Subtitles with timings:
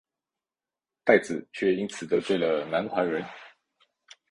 [1.03, 3.23] 戴梓却因此得罪了南怀仁。